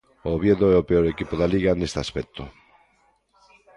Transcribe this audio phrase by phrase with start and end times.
[0.25, 2.43] O Oviedo é o peor equipo da Liga neste aspecto.